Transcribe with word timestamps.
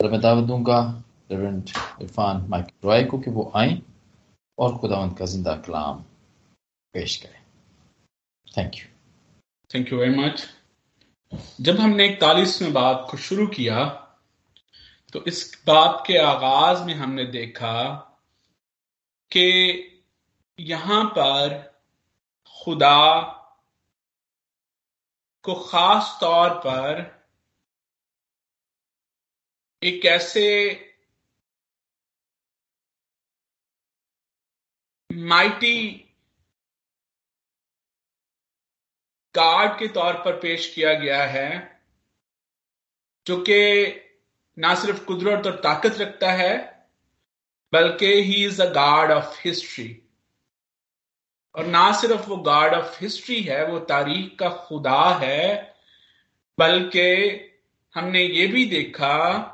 और 0.00 0.10
मैं 0.10 0.20
दावत 0.20 0.44
दूँगा 0.44 0.78
रेवरेंड 1.30 1.70
इरफान 2.02 2.46
माइक 2.50 2.66
रॉय 2.84 3.04
को 3.04 3.18
कि 3.18 3.30
वो 3.30 3.50
आए 3.56 3.80
और 4.58 4.76
खुदावंद 4.78 5.16
का 5.18 5.24
ज़िंदा 5.26 5.54
कलाम 5.66 6.02
पेश 6.94 7.16
करें। 7.16 7.42
Thank 8.56 8.74
you 8.74 8.86
thank 9.70 9.92
you 9.92 9.98
very 9.98 10.14
much 10.16 10.46
जब 11.60 11.78
हमने 11.80 12.06
इकतालीसवें 12.06 12.72
बात 12.72 13.06
को 13.10 13.16
शुरू 13.18 13.46
किया 13.46 13.84
तो 15.12 15.24
इस 15.28 15.40
बात 15.66 16.02
के 16.06 16.18
आगाज़ 16.18 16.82
में 16.84 16.94
हमने 16.94 17.24
देखा 17.32 17.82
कि 19.30 19.48
यहाँ 20.58 21.04
पर 21.18 21.58
खुदा 22.56 23.00
को 25.44 25.54
खास 25.62 26.16
तौर 26.20 26.50
पर 26.66 27.02
एक 29.84 30.04
ऐसे 30.04 30.44
माइटी 35.10 35.90
कार्ड 39.34 39.78
के 39.78 39.88
तौर 39.88 40.12
पर 40.14 40.32
पेश 40.32 40.74
किया 40.74 40.94
गया 40.94 41.24
है, 41.24 41.80
जो 43.26 43.36
कि 43.36 43.60
ना 44.58 44.74
सिर्फ़ 44.74 45.04
कुदरत 45.04 45.46
और 45.46 45.56
ताकत 45.56 45.98
रखता 45.98 46.32
है, 46.32 46.56
बल्कि 47.72 48.06
he 48.06 48.44
is 48.44 48.62
a 48.62 48.70
guard 48.70 49.10
of 49.10 49.40
history 49.44 50.02
और 51.54 51.66
ना 51.66 51.92
सिर्फ़ 51.92 52.28
वो 52.28 52.36
गार्ड 52.36 52.74
ऑफ़ 52.74 52.98
हिस्ट्री 53.00 53.42
है, 53.42 53.66
वो 53.66 53.78
तारीख 53.78 54.38
का 54.38 54.48
खुदा 54.48 55.14
है, 55.14 55.74
बल्कि 56.58 57.10
हमने 57.94 58.24
ये 58.24 58.46
भी 58.46 58.64
देखा 58.64 59.50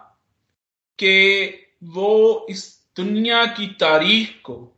कि 1.02 1.46
वो 1.84 2.46
इस 2.50 2.92
दुनिया 2.96 3.46
की 3.46 3.66
तारीख 3.66 4.40
को, 4.44 4.76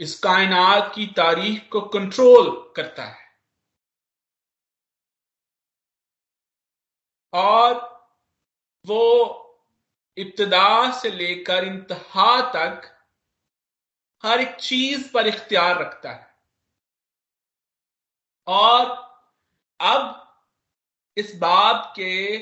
इस 0.00 0.18
कायनात 0.18 0.92
की 0.94 1.06
तारीख 1.06 1.68
को 1.72 1.80
कंट्रोल 1.80 2.72
करता 2.76 3.04
है। 3.04 3.28
और 7.32 7.74
वो 8.86 9.34
इब्तदा 10.16 11.00
से 11.00 11.10
लेकर 11.10 11.64
इंतहा 11.64 12.50
तक 12.50 13.06
हर 14.22 14.40
एक 14.40 14.56
चीज़ 14.56 15.12
पर 15.12 15.26
इख्तियार 15.26 15.78
रखता 15.78 16.10
है। 16.10 16.38
और 18.46 18.90
अब 19.80 20.24
इस 21.16 21.36
बात 21.36 21.92
के 21.96 22.36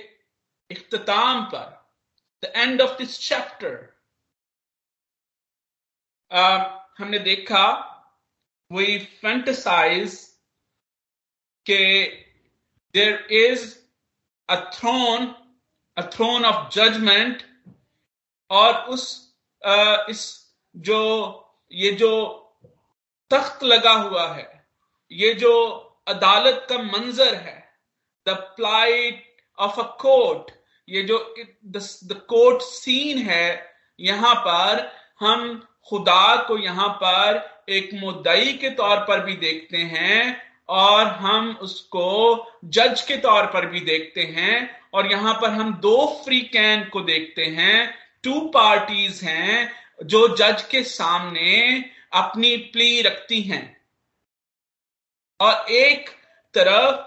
इख्ताम 0.71 1.45
पर 1.45 1.76
the 2.43 2.53
end 2.57 2.83
of 2.83 2.97
this 2.99 3.19
chapter 3.29 3.75
हमने 6.99 7.19
देखा 7.19 7.67
वी 8.71 8.99
फेंटिसाइज 9.23 10.15
के 11.67 11.83
there 12.95 13.27
is 13.35 13.67
a 14.49 14.57
throne 14.75 15.35
a 15.97 16.03
throne 16.13 16.45
of 16.45 16.69
judgment 16.75 17.43
और 18.51 18.75
उस 18.89 19.05
uh, 19.63 20.11
इस 20.11 20.25
जो 20.75 21.01
ये 21.73 21.91
जो 21.93 22.13
तख्त 23.31 23.63
लगा 23.65 23.93
हुआ 23.93 24.27
है 24.35 24.51
ये 25.11 25.33
जो 25.35 25.53
अदालत 26.09 26.67
का 26.69 26.79
मंजर 26.79 27.35
है 27.35 27.59
the 28.27 28.35
plight 28.57 29.25
of 29.59 29.81
a 29.81 29.87
court 30.01 30.51
ये 30.89 31.03
जो 31.03 31.19
द 31.67 32.21
कोर्ट 32.29 32.63
सीन 32.63 33.19
है, 33.19 33.75
यहाँ 33.99 34.35
पर 34.37 34.91
हम 35.21 35.67
खुदा 35.89 36.37
को 36.49 36.57
यहाँ 36.59 36.89
पर 37.03 37.45
एक 37.69 37.91
मुद्दई 37.95 38.53
के 38.53 38.71
तौर 38.71 38.99
पर 38.99 39.25
भी 39.25 39.37
देखते 39.37 39.79
हैं 39.79 40.43
और 40.69 41.07
हम 41.17 41.51
उसको 41.63 42.47
जज 42.67 43.03
के 43.03 43.17
तौर 43.17 43.47
पर 43.47 43.67
भी 43.67 43.81
देखते 43.81 44.23
हैं 44.37 44.55
और 44.95 45.11
यहाँ 45.13 45.35
पर 45.35 45.51
हम 45.51 45.73
दो 45.81 46.07
फ्री 46.25 46.41
कैन 46.53 46.85
को 46.89 47.01
देखते 47.03 47.45
हैं। 47.47 47.95
टू 48.25 48.41
पार्टीज़ 48.55 49.25
हैं 49.25 49.71
जो 50.05 50.27
जज 50.37 50.63
के 50.63 50.83
सामने 50.85 51.85
अपनी 52.15 52.57
प्ली 52.73 53.01
रखती 53.03 53.41
हैं। 53.43 53.65
और 55.41 55.71
एक 55.73 56.09
तरफ़ 56.55 57.05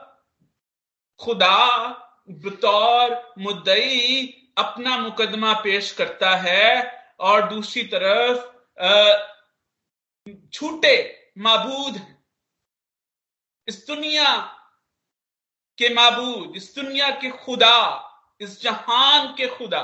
खुदा 1.20 2.06
बतौर 2.30 3.34
मुद्दई 3.38 4.26
अपना 4.58 4.98
मुकदमा 4.98 5.54
पेश 5.54 5.92
करता 5.92 6.36
है 6.36 6.66
और 7.20 7.50
दूसरी 7.50 7.84
तरफ़ 7.84 8.48
झूठे 10.30 10.96
मबूद 11.38 12.20
इस 13.68 13.88
दुनिया 13.88 14.36
के 15.78 15.90
मबूद, 15.90 16.56
इस 16.56 16.76
दुनिया 16.76 17.10
के 17.10 17.30
खुदा, 17.32 17.78
इस 18.42 18.62
जहान 18.62 19.28
के 19.34 19.48
खुदा। 19.48 19.82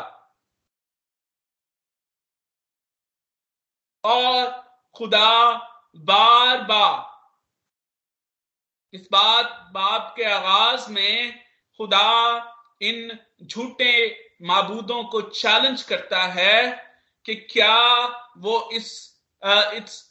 और 4.03 4.51
खुदा 4.95 5.53
बार 5.95 6.61
बार 6.61 7.13
इस 8.93 9.07
बात, 9.11 9.45
बाप 9.73 10.13
के 10.17 10.23
आगाज़ 10.23 10.91
में 10.91 11.44
खुदा 11.79 12.07
इन 12.81 13.19
झूठे 13.43 13.93
मबूदों 14.43 15.03
को 15.03 15.21
चैलेंज 15.21 15.83
करता 15.83 16.23
है 16.23 16.61
कि 17.25 17.35
क्या 17.51 17.77
वो 18.37 18.69
इस 18.73 18.89
इस 19.43 20.03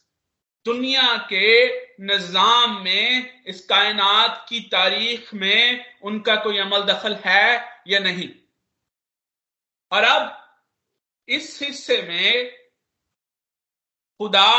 दुनिया 0.67 1.17
के 1.33 1.67
निज़ाम 2.05 2.77
में, 2.85 3.45
इस 3.47 3.65
कायनात 3.67 4.47
की 4.49 4.61
तारीख 4.73 5.33
में 5.35 5.85
उनका 6.03 6.37
कोई 6.37 6.59
अमल 6.59 6.83
दखल 6.83 7.15
है 7.25 7.83
या 7.89 7.99
नहीं? 7.99 8.29
और 9.93 10.05
अब 10.05 10.41
इस 11.29 11.59
हिस्से 11.63 12.01
में 12.03 12.51
खुदा 14.21 14.53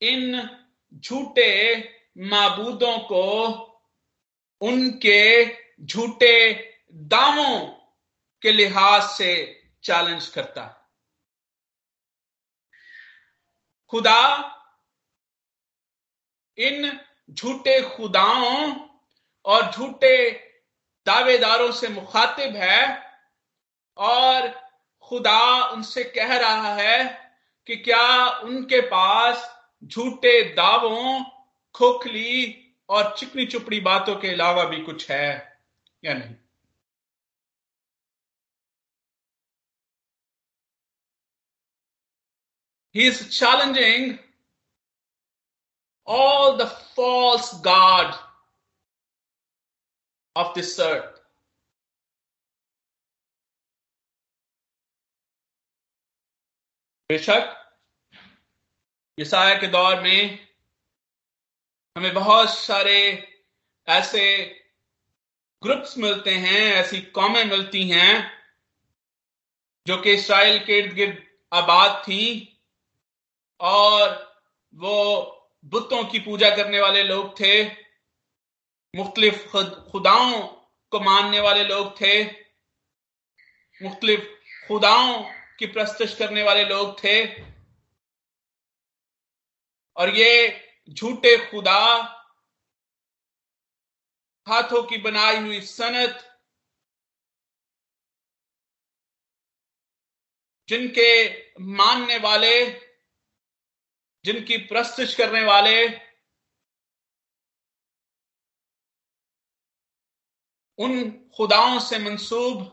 इन 0.00 0.48
झूठे 0.94 1.52
माबूदों 2.18 2.98
को 2.98 3.24
उनके 4.60 5.44
झूठे 5.80 6.54
दावों 6.92 7.66
के 8.42 8.52
लिहाज 8.52 9.02
से 9.02 9.62
चैलेंज 9.82 10.28
करता। 10.28 10.62
है 10.62 10.86
खुदा, 13.88 14.52
इन 16.58 17.00
झूठे 17.30 17.96
खुदाओं 17.96 18.88
और 19.44 19.72
झूठे 19.72 20.32
दावेदारों 21.06 21.72
से 21.72 21.88
मुखातिब 21.88 22.56
है 22.56 23.12
और 23.96 24.48
खुदा 25.02 25.64
उनसे 25.64 26.04
कह 26.04 26.36
रहा 26.36 26.74
है 26.74 27.26
कि 27.66 27.76
क्या 27.76 28.28
उनके 28.28 28.80
पास 28.80 29.66
झूठे 29.84 30.42
दावों, 30.54 31.24
खोखली 31.74 32.62
और 32.88 33.16
चिकनी 33.18 33.46
चुपड़ी 33.46 33.80
बातों 33.80 34.16
के 34.16 34.28
अलावा 34.28 34.64
भी 34.64 34.80
कुछ 34.82 35.10
है? 35.10 35.55
या 36.04 36.14
नहीं 36.14 36.34
He 42.94 43.06
is 43.06 43.36
challenging 43.38 44.18
all 46.06 46.56
the 46.56 46.66
false 46.66 47.52
God 47.60 48.14
of 50.34 50.54
this 50.54 50.78
earth. 50.78 51.20
बेशक 57.10 57.52
ईसाया 59.20 59.54
के 59.60 59.66
दौर 59.76 60.00
में 60.02 60.46
हमें 61.96 62.12
बहुत 62.14 62.48
सारे 62.58 62.96
ऐसे 63.88 64.24
ग्रुप्स 65.62 65.98
मिलते 65.98 66.30
हैं, 66.30 66.74
ऐसी 66.74 67.00
कौमें 67.00 67.44
मिलती 67.44 67.88
हैं, 67.88 68.32
जो 69.86 69.96
कि 69.96 70.12
इसराइल 70.12 70.64
के 70.64 70.78
इर्द 70.78 70.94
गिर्द 70.94 71.22
आबाद 71.52 72.02
थी, 72.02 72.58
और 73.60 74.34
वो 74.74 75.32
बुतों 75.64 76.04
की 76.04 76.18
पूजा 76.18 76.56
करने 76.56 76.80
वाले 76.80 77.02
लोग 77.02 77.40
थे, 77.40 77.64
मुख्तलिफ़ 78.94 79.46
खुद, 79.48 79.88
खुदाओं 79.92 80.42
को 80.90 81.00
मानने 81.00 81.40
वाले 81.40 81.64
लोग 81.64 82.00
थे, 82.00 82.24
मुख्तलिफ़ 83.82 84.24
खुदाओं 84.68 85.24
की 85.58 85.66
प्रस्तुश 85.66 86.16
करने 86.16 86.42
वाले 86.42 86.64
लोग 86.64 87.04
थे, 87.04 87.42
और 89.96 90.16
ये 90.16 90.62
झूठे 90.90 91.36
खुदा 91.50 92.12
हाथों 94.46 94.82
की 94.82 94.98
बनाई 94.98 95.36
हुई 95.36 95.60
सनत, 95.60 96.22
जिनके 100.68 101.10
मानने 101.76 102.18
वाले, 102.18 102.54
जिनकी 104.24 104.56
प्रस्तुत 104.66 105.14
करने 105.18 105.42
वाले, 105.44 105.76
उन 110.78 111.10
खुदाओं 111.36 111.78
से 111.80 111.98
मंसूब, 111.98 112.72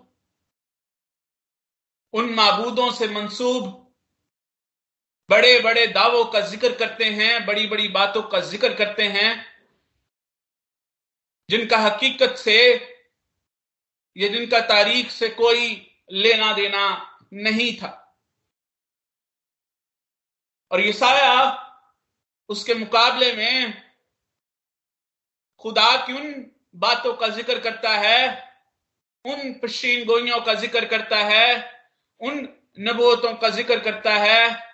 उन 2.13 2.33
मबूदों 2.39 2.91
से 2.91 3.07
मंसूब 3.07 3.71
बड़े 5.29 5.59
बड़े 5.59 5.85
दावों 5.87 6.23
का 6.25 6.39
ज़िक्र 6.41 6.75
करते 6.75 7.05
हैं 7.11 7.45
बड़ी 7.45 7.67
बड़ी 7.67 7.87
बातों 7.87 8.21
का 8.23 8.39
ज़िक्र 8.39 8.73
करते 8.75 9.03
हैं। 9.07 9.52
जिनका 11.49 11.77
हकीकत 11.77 12.35
से 12.37 12.59
या 14.15 14.27
जिनका 14.27 14.59
तारीख 14.67 15.09
से 15.11 15.29
कोई 15.31 15.69
लेना 16.11 16.51
देना 16.53 16.85
नहीं 17.33 17.73
था। 17.77 17.99
और 20.71 20.81
ये 20.81 20.93
साया 20.93 21.33
उसके 22.49 22.73
मुकाबले 22.73 23.31
में 23.33 23.73
खुदा 25.65 25.95
की 25.97 26.13
उन 26.13 26.33
बातों 26.75 27.13
का 27.13 27.27
ज़िक्र 27.27 27.59
करता 27.59 27.89
है, 27.89 28.53
उन 29.25 29.53
पशीन 29.53 30.05
गोइयों 30.05 30.39
का 30.41 30.53
ज़िक्र 30.53 30.85
करता 30.85 31.17
है, 31.17 31.71
उन 32.21 32.47
नबूतों 32.79 33.33
का 33.33 33.49
ज़िक्र 33.49 33.79
करता 33.79 34.13
है, 34.15 34.73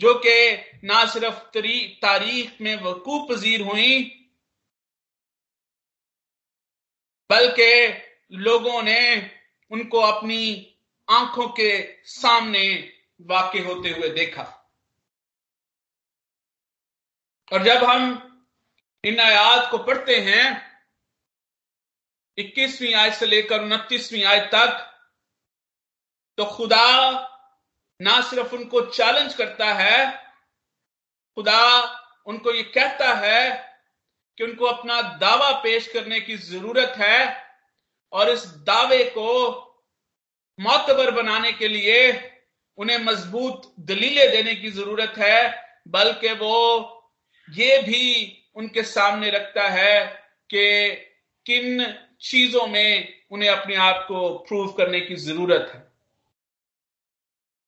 जो 0.00 0.14
कि 0.16 0.56
ना 0.84 1.04
सिर्फ़ 1.06 1.58
तारीख 2.02 2.60
में 2.60 2.76
वकू 2.82 3.18
पजीर 3.26 3.62
हुई 3.62 4.12
बल्कि 7.30 8.36
लोगों 8.38 8.82
ने 8.82 9.30
उनको 9.70 10.00
अपनी 10.00 10.42
आँखों 11.08 11.48
के 11.48 11.70
सामने 12.04 12.92
वाकई 13.20 13.60
होते 13.60 13.90
हुए 13.90 14.08
देखा। 14.08 14.42
और 17.52 17.62
जब 17.62 17.84
हम 17.84 18.22
इन 19.04 19.20
आयात 19.20 19.70
को 19.70 19.78
पढ़ते 19.78 20.16
हैं, 20.20 20.62
इक्कीसवीं 22.38 22.94
आयत 22.94 23.14
से 23.14 23.26
लेकर 23.26 23.62
उनतीसवीं 23.62 24.24
आयत 24.24 24.50
तक 24.54 24.92
तो 26.38 26.44
खुदा 26.46 27.10
ना 28.00 28.20
सिर्फ़ 28.20 28.54
उनको 28.54 28.80
चैलेंज 28.86 29.34
करता 29.34 29.72
है, 29.74 30.24
खुदा 31.36 31.62
उनको 32.26 32.52
ये 32.52 32.62
कहता 32.62 33.12
है 33.14 33.65
कि 34.38 34.44
उनको 34.44 34.64
अपना 34.64 35.00
दावा 35.18 35.50
पेश 35.62 35.86
करने 35.88 36.20
की 36.20 36.36
ज़रूरत 36.36 36.94
है 36.98 37.18
और 38.12 38.30
इस 38.30 38.46
दावे 38.66 39.02
को 39.16 39.32
मोतबर 40.58 41.10
बनाने 41.10 41.52
के 41.52 41.68
लिए 41.68 41.98
उन्हें 42.78 42.98
मज़बूत 42.98 43.74
दलीलें 43.80 44.30
देने 44.30 44.54
की 44.54 44.70
ज़रूरत 44.70 45.14
है, 45.18 45.64
बल्कि 45.88 46.32
वो 46.32 46.92
ये 47.48 47.78
भी 47.82 48.02
उनके 48.56 48.82
सामने 48.82 49.30
रखता 49.30 49.68
है 49.68 50.04
कि 50.50 50.90
किन 51.46 51.94
चीज़ों 52.20 52.66
में 52.66 53.14
उन्हें 53.30 53.48
अपने 53.50 53.74
आप 53.76 54.04
को 54.08 54.28
प्रूव 54.38 54.72
करने 54.72 55.00
की 55.00 55.16
ज़रूरत 55.16 55.70
है। 55.74 55.84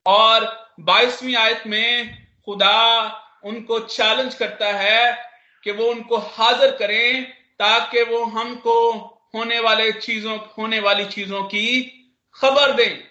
और 0.07 0.47
बाईसवीं 0.81 1.35
आयत 1.37 1.63
में 1.67 2.17
खुदा 2.45 3.41
उनको 3.45 3.79
चैलेंज 3.81 4.35
करता 4.35 4.73
है 4.73 5.17
कि 5.65 5.73
वो 5.73 5.85
उनको 5.85 6.17
हाजिर 6.17 6.71
करें 6.71 7.25
ताकि 7.61 8.03
वो 8.03 8.25
हमको 8.25 8.91
होने 9.35 9.61
वाले 9.61 9.93
चीज़ों, 9.93 10.39
होने 10.59 10.81
वाली 10.81 11.05
चीज़ों 11.05 11.43
की 11.43 11.83
खबर 12.41 12.73
दें। 12.73 13.05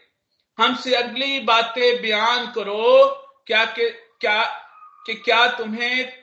हमसे 0.57 0.95
अगली 0.95 1.39
बातें 1.39 2.01
बयान 2.01 2.51
करो, 2.51 3.05
क्या 3.47 3.65
कि 3.65 3.89
क्या 4.21 4.44
कि 5.05 5.13
क्या 5.13 5.47
तुम्हें 5.47 6.13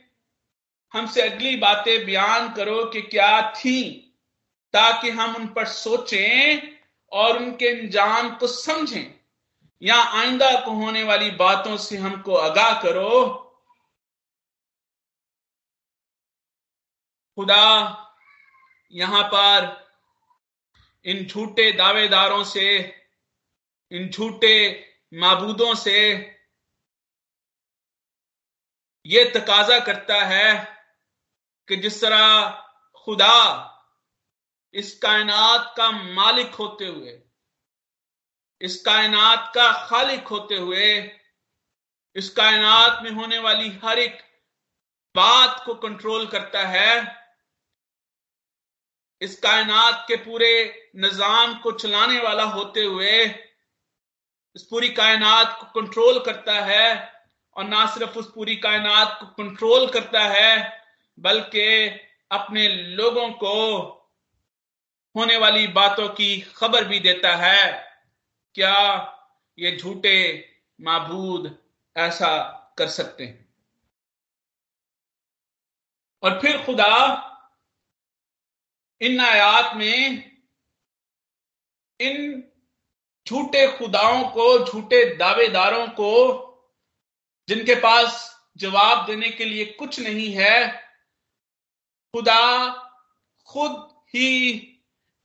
हमसे 0.95 1.23
अगली 1.23 1.57
बातें 1.57 2.07
बयान 2.07 2.53
करो 2.53 2.85
कि 2.85 3.01
क्या 3.03 3.53
थी, 3.53 3.83
ताकि 4.73 5.11
हम 5.11 5.37
उन 5.37 5.47
पर 5.47 5.65
सोचें 5.65 6.61
और 7.13 7.37
उनके 7.37 7.69
अंजाम 7.69 8.31
को 8.31 8.47
समझें। 8.47 9.15
या 9.83 9.97
आइंदा 9.97 10.61
को 10.61 10.71
होने 10.71 11.03
वाली 11.03 11.31
बातों 11.31 11.77
से 11.77 11.97
हमको 11.97 12.35
आगाह 12.35 12.83
करो 12.83 13.41
खुदा 17.39 18.01
यहाँ 18.93 19.23
पर 19.25 19.85
इन 21.05 21.25
झूठे 21.27 21.73
दावेदारों 21.73 22.45
से, 22.45 22.67
इन 23.93 24.09
झूठे 24.09 24.57
मबूदों 25.15 25.75
से 25.75 25.99
ये 29.07 29.25
तकाजा 29.25 29.79
करता 29.79 30.21
है 30.25 30.55
कि 31.69 31.77
जिस 31.77 32.01
तरह 32.01 32.51
खुदा 32.95 33.71
इस 34.75 34.99
कायनात 34.99 35.75
का 35.77 35.91
मालिक 35.91 36.55
होते 36.55 36.87
हुए, 36.87 37.21
इस 38.61 38.81
कायनात 38.83 39.53
का 39.55 39.71
खालिक 39.87 40.29
होते 40.29 40.57
हुए, 40.57 41.11
इस 42.17 42.31
कायनात 42.31 43.03
में 43.03 43.11
होने 43.11 43.39
वाली 43.39 43.69
हर 43.85 43.99
एक 43.99 44.23
बात 45.15 45.63
को 45.67 45.75
कंट्रोल 45.75 46.27
करता 46.27 46.67
है 46.67 47.24
इस 49.25 49.39
कायनात 49.41 50.05
के 50.09 50.17
पूरे 50.17 50.53
निज़ाम 50.97 51.55
को 51.55 51.73
चलाने 51.73 52.19
वाला 52.21 52.45
होते 52.45 52.85
हुए, 52.85 53.25
इस 54.57 54.63
पूरी 54.63 54.89
कायनात 54.89 55.57
को 55.61 55.81
कंट्रोल 55.81 56.19
करता 56.19 56.61
है 56.61 57.13
और 57.57 57.65
ना 57.65 57.87
सिर्फ़ 57.87 58.19
उस 58.19 58.31
पूरी 58.35 58.57
कायनात 58.57 59.17
को 59.21 59.27
कंट्रोल 59.27 59.87
करता 59.89 60.21
है, 60.21 60.83
बल्कि 61.19 61.87
अपने 62.31 62.69
लोगों 62.69 63.31
को 63.31 63.55
होने 65.15 65.37
वाली 65.37 65.67
बातों 65.67 66.09
की 66.09 66.41
खबर 66.41 66.85
भी 66.85 66.99
देता 67.01 67.35
है। 67.37 67.73
क्या 68.55 68.77
ये 69.59 69.77
झूठे 69.77 70.19
माबूद 70.81 71.59
ऐसा 71.97 72.37
कर 72.79 72.89
सकते 72.89 73.25
हैं? 73.25 73.49
और 76.23 76.41
फिर 76.41 76.65
खुदा 76.67 77.31
इन 79.01 79.21
आयात 79.21 79.75
में, 79.77 80.31
इन 82.01 82.43
झूठे 83.29 83.79
खुदाओं 83.79 84.29
को, 84.29 84.65
झूठे 84.65 85.17
दावेदारों 85.17 85.87
को, 85.87 86.13
जिनके 87.49 87.75
पास 87.75 88.41
जवाब 88.57 89.07
देने 89.07 89.31
के 89.31 89.45
लिए 89.45 89.65
कुछ 89.65 90.01
नहीं 90.01 90.33
है, 90.33 90.69
खुदा 92.15 92.71
खुद 93.47 94.03
ही 94.09 94.57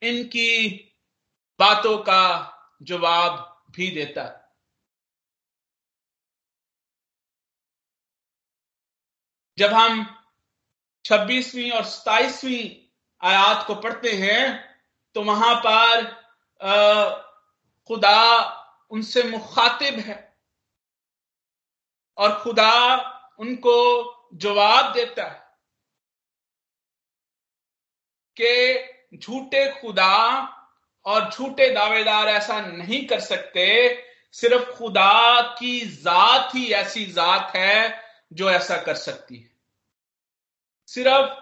इनकी 0.02 0.70
बातों 1.60 1.98
का 1.98 2.56
जवाब 2.84 3.64
भी 3.72 3.92
देता 3.92 4.36
जब 9.58 9.74
हम 9.74 10.06
26वीं 11.06 11.72
और 11.72 11.86
27वीं 11.86 12.89
आयात 13.22 13.66
को 13.68 13.76
पढ़ते 13.76 14.12
हैं 14.12 14.44
तो 15.16 15.24
वहाँ 15.24 15.56
पर 15.66 16.04
खुदा 17.90 18.22
उनसे 18.92 19.24
मुखातिब 19.24 20.00
है। 20.00 20.18
और 22.18 22.40
खुदा 22.40 22.74
उनको 23.40 23.76
जवाब 24.36 24.94
देता 24.94 25.24
है 25.24 25.48
कि 28.38 29.18
झूठे 29.18 29.66
खुदा 29.82 30.16
और 31.06 31.30
झूठे 31.32 31.70
दावेदार 31.70 32.28
ऐसा 32.28 32.60
नहीं 32.62 33.06
कर 33.08 33.20
सकते, 33.20 33.66
सिर्फ़ 34.34 34.70
खुदा 34.72 35.42
की 35.60 35.80
जात 35.82 36.56
ही 36.56 36.72
ऐसी 36.74 37.06
जात 37.06 37.56
है 37.56 38.04
जो 38.34 38.50
ऐसा 38.50 38.78
कर 38.78 38.96
सकती 38.96 39.38
है। 39.38 39.50
सिर्फ़ 40.90 41.34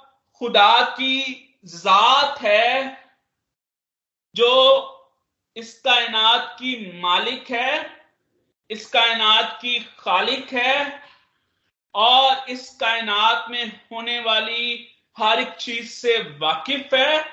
खुदा 0.42 0.82
की 0.92 1.47
जात 1.66 2.42
है 2.42 2.98
जो 4.36 4.94
इस 5.56 5.80
कायनात 5.80 6.56
की 6.60 7.02
मालिक 7.02 7.52
है, 7.52 7.98
इस 8.70 8.86
कायनात 8.86 9.60
की 9.62 9.80
खालिक 9.80 10.54
है, 10.54 11.04
और 11.96 12.50
इस 12.50 12.70
कायनात 12.70 13.46
में 13.50 13.80
होने 13.94 14.20
वाली 14.20 14.88
हर 15.18 15.40
एक 15.40 15.56
चीज़ 15.56 15.90
से 15.90 16.18
वाकिफ 16.18 16.94
है, 16.94 17.26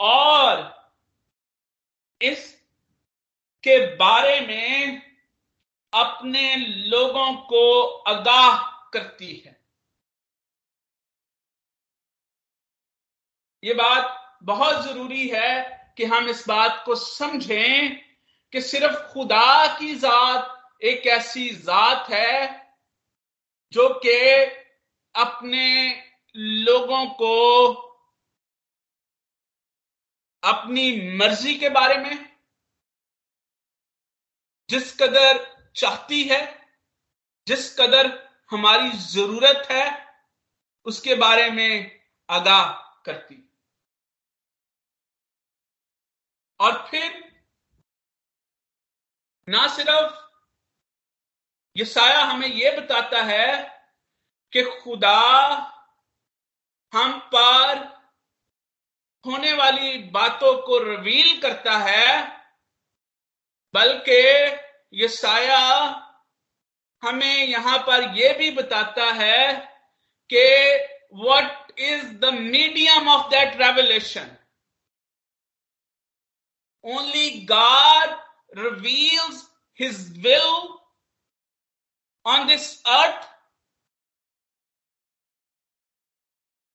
और 0.00 0.88
इस 2.22 2.62
के 3.64 3.96
बारे 3.96 4.40
में 4.40 5.02
अपने 5.94 6.56
लोगों 6.88 7.34
को 7.34 7.88
आगाह 7.88 8.58
करती 8.92 9.42
है। 9.46 9.57
ये 13.68 13.74
बात 13.74 14.36
बहुत 14.42 14.84
ज़रूरी 14.84 15.28
है 15.28 15.78
कि 15.96 16.04
हम 16.04 16.28
इस 16.28 16.48
बात 16.48 16.82
को 16.86 16.94
समझें 16.94 17.96
कि 18.52 18.60
सिर्फ़ 18.60 19.12
खुदा 19.12 19.78
की 19.78 19.94
जात 19.94 20.80
एक 20.84 21.06
ऐसी 21.06 21.50
जात 21.50 22.10
है 22.10 22.70
जो 23.72 23.88
कि 23.88 24.44
अपने 25.14 25.94
लोगों 26.36 27.06
को 27.06 27.72
अपनी 30.44 31.16
मर्ज़ी 31.16 31.54
के 31.58 31.68
बारे 31.68 31.96
में 31.96 32.38
जिस 34.70 34.96
कदर 34.96 35.56
चाहती 35.76 36.22
है, 36.22 36.70
जिस 37.46 37.80
कदर 37.80 38.28
हमारी 38.50 38.90
ज़रूरत 38.90 39.68
है, 39.70 40.06
उसके 40.84 41.14
बारे 41.14 41.50
में 41.50 42.00
आगाह 42.30 42.72
करती। 43.04 43.47
और 46.60 46.86
फिर 46.90 47.10
ना 49.48 49.66
सिर्फ़ 49.76 50.14
ये 51.76 51.84
साया 51.84 52.22
हमें 52.22 52.48
यह 52.48 52.76
बताता 52.76 53.22
है 53.22 53.56
कि 54.52 54.62
खुदा 54.82 55.18
हम 56.92 57.18
पर 57.34 57.76
होने 59.24 59.52
वाली 59.52 59.98
बातों 60.10 60.54
को 60.62 60.78
रिवील 60.78 61.40
करता 61.40 61.76
है, 61.78 62.22
बल्कि 63.74 64.20
ये 64.94 65.08
साया 65.08 65.58
हमें 67.02 67.44
यहाँ 67.44 67.78
पर 67.78 68.02
यह 68.16 68.36
भी 68.38 68.50
बताता 68.50 69.04
है 69.12 69.54
कि 70.30 70.44
what 71.24 71.78
is 71.80 72.04
the 72.14 72.32
medium 72.34 73.08
of 73.08 73.28
that 73.30 73.58
revelation? 73.62 74.37
Only 76.88 77.44
god 77.46 78.12
reveals 78.56 79.38
his 79.78 79.96
will 80.24 80.58
on 82.26 82.46
this 82.48 82.68
earth. 82.88 83.26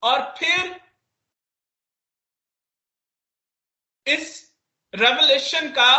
और 0.03 0.35
फिर 0.37 0.81
इस 4.07 4.55
रेवलेशन 4.95 5.69
का 5.69 5.91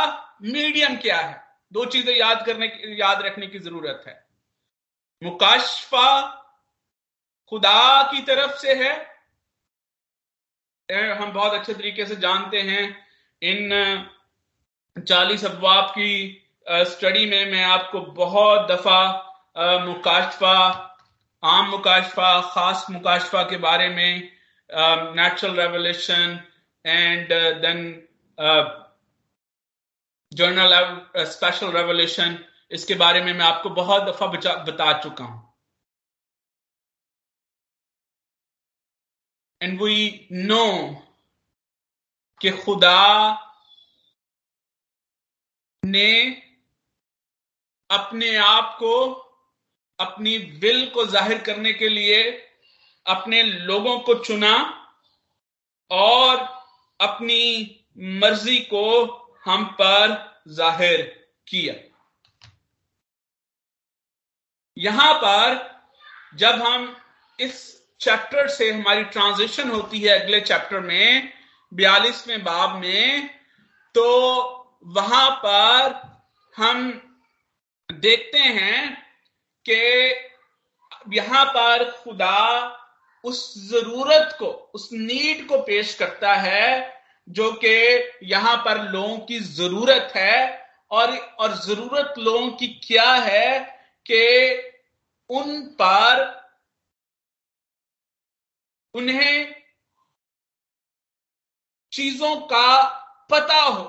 मीडियम 0.43 0.97
क्या 0.97 1.21
है? 1.21 1.43
दो 1.73 1.85
चीज़ें 1.85 2.15
याद 2.17 2.45
करने 2.47 2.67
याद 2.99 3.23
रखने 3.23 3.47
की 3.47 3.59
ज़रूरत 3.59 4.05
है। 4.09 4.29
मुकाशफा 5.23 6.09
खुदा 7.49 8.03
की 8.13 8.23
तरफ़ 8.23 8.59
से 8.61 8.75
है। 8.85 9.15
हम 11.19 11.33
बहुत 11.33 11.53
अच्छे 11.53 11.75
तरीके 11.75 12.07
से 12.07 12.17
जानते 12.17 12.61
हैं 12.63 13.04
इन 13.45 13.73
चालीस 14.97 15.45
अफवाब 15.45 15.91
की 15.91 16.11
स्टडी 16.91 17.25
में 17.27 17.51
मैं 17.51 17.65
आपको 17.65 18.01
बहुत 18.17 18.69
दफ़ा 18.71 19.01
मुकाशफा, 19.85 20.57
आम 21.43 21.69
मुकाशफा, 21.71 22.41
खास 22.43 22.87
मुकाशफा 22.91 23.43
के 23.51 23.57
बारे 23.59 23.89
में 23.89 24.31
natural 25.17 25.61
revelation 25.61 26.41
and 26.85 27.33
then 27.63 27.83
general 30.33 30.73
special 31.31 31.71
revolution 31.73 32.39
इसके 32.71 32.95
बारे 32.97 33.21
में 33.23 33.33
मैं 33.33 33.45
आपको 33.45 33.71
बहुत 33.73 34.03
दफ़ा 34.03 34.27
बता 34.65 34.93
चुका 35.01 35.25
हूँ। 35.25 35.41
एंड 39.61 39.81
वी 39.83 40.29
नो 40.33 40.65
कि 42.45 42.51
खुदा 42.51 43.41
ने 45.83 46.31
अपने 47.91 48.35
आप 48.37 48.77
को, 48.79 49.05
अपनी 49.99 50.37
विल 50.63 50.85
को 50.87 51.05
ज़ाहिर 51.07 51.39
करने 51.39 51.73
के 51.73 51.89
लिए 51.89 52.21
अपने 53.07 53.43
लोगों 53.43 53.99
को 53.99 54.15
चुना 54.15 54.53
और 55.91 56.37
अपनी 57.01 57.41
मर्ज़ी 57.99 58.59
को 58.73 58.85
हम 59.45 59.65
पर 59.81 60.43
ज़ाहिर 60.49 61.03
किया। 61.49 61.75
यहाँ 64.77 65.15
पर 65.15 65.57
जब 66.37 66.63
हम 66.63 66.97
इस 67.39 67.63
चैप्टर 68.01 68.49
से 68.49 68.71
हमारी 68.71 69.05
ट्रांजिशन 69.05 69.71
होती 69.71 70.01
है 70.01 70.19
अगले 70.19 70.41
चैप्टर 70.41 70.81
में 70.81 71.34
बयालीसवें 71.75 72.43
बाब 72.45 72.77
में 72.81 73.31
तो 73.95 74.07
वहाँ 74.87 75.31
पर 75.45 76.01
हम 76.55 76.91
देखते 77.91 78.39
हैं 78.39 78.97
कि 79.67 79.75
यहाँ 81.17 81.45
पर 81.45 81.91
खुदा 81.91 82.81
उस 83.25 83.43
ज़रूरत 83.71 84.37
को, 84.39 84.47
उस 84.47 84.89
नीड 84.93 85.47
को 85.49 85.59
पेश 85.59 85.95
करता 85.95 86.35
है, 86.35 86.93
जो 87.29 87.51
कि 87.65 87.77
यहाँ 88.23 88.57
पर 88.57 88.83
लोगों 88.91 89.19
की 89.19 89.39
ज़रूरत 89.41 90.13
है, 90.17 90.65
और 90.91 91.17
और 91.17 91.55
ज़रूरत 91.57 92.15
लोगों 92.19 92.49
की 92.51 92.67
क्या 92.85 93.13
है 93.13 93.61
कि 94.07 94.23
उन 95.31 95.61
पर 95.81 96.23
उन्हें 98.95 99.64
चीज़ों 101.95 102.37
का 102.37 102.85
पता 103.31 103.61
हो। 103.63 103.85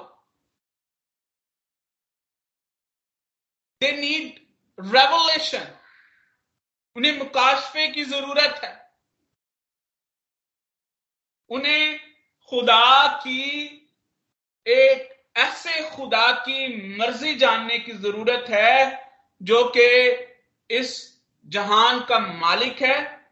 दे 3.81 3.91
नीड 3.91 4.47
रेवोलेशन 4.79 5.67
उन्हें 6.95 7.17
मुकाशफे 7.17 7.87
की 7.87 8.03
ज़रूरत 8.03 8.61
है। 8.63 8.91
उन्हें 11.49 11.99
खुदा 12.49 13.07
की, 13.07 13.41
एक 14.67 15.23
ऐसे 15.37 15.89
खुदा 15.89 16.31
की 16.31 16.95
मर्ज़ी 16.97 17.35
जानने 17.35 17.79
की 17.79 17.91
ज़रूरत 17.91 18.45
है, 18.49 19.11
जो 19.41 19.63
कि 19.77 19.87
इस 20.69 21.21
जहान 21.45 21.99
का 21.99 22.19
मालिक 22.19 22.81
है, 22.81 23.29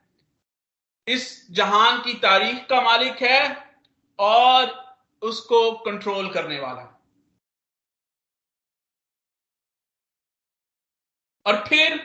इस 1.08 1.51
जहान 1.51 2.01
की 2.01 2.13
तारीख 2.13 2.68
का 2.68 2.82
मालिक 2.82 3.22
है 3.22 3.73
और 4.20 4.72
उसको 5.22 5.72
कंट्रोल 5.79 6.29
करने 6.34 6.60
वाला। 6.60 6.89
और 11.46 11.63
फिर, 11.67 12.00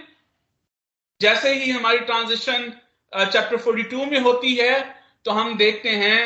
जैसे 1.21 1.53
ही 1.55 1.71
हमारी 1.71 1.99
ट्रांजिशन 1.99 2.71
चैप्टर 3.13 3.57
42 3.57 4.05
में 4.07 4.21
होती 4.21 4.55
है 4.55 4.81
तो 5.25 5.31
हम 5.31 5.57
देखते 5.59 5.91
हैं 5.91 6.19